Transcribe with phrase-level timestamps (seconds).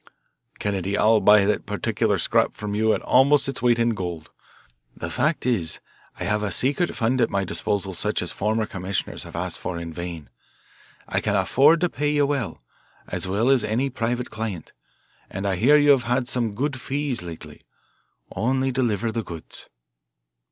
[0.57, 4.31] "Kennedy, I'll buy that particular scrap from you at almost its weight in gold.
[4.97, 5.79] The fact is,
[6.19, 9.77] I have a secret fund at my disposal such as former commissioners have asked for
[9.77, 10.31] in vain.
[11.07, 12.63] I can afford to pay you well,
[13.09, 14.73] as well as any private client,
[15.29, 17.61] and I hear you have had some good fees lately.
[18.31, 19.69] Only deliver the goods."